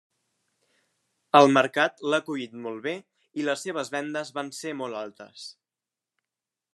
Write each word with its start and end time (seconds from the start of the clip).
El 1.39 1.49
mercat 1.57 2.01
l'ha 2.13 2.19
acollit 2.25 2.55
molt 2.63 2.81
bé 2.87 2.95
i 3.41 3.45
les 3.49 3.65
seves 3.67 3.93
vendes 3.97 4.35
van 4.39 4.53
ser 4.61 4.73
molt 4.81 5.01
altes. 5.03 5.45